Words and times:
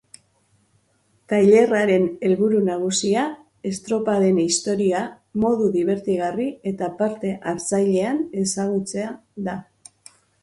Tailerraren 1.33 2.07
helburu 2.29 2.61
nagusia 2.69 3.25
estropaden 3.71 4.39
historia 4.45 5.01
modu 5.45 5.67
dibertigarri 5.77 6.47
eta 6.71 6.89
parte 7.03 7.35
hartzailean 7.53 8.23
ezagutzea 8.45 9.13
da. 9.49 9.55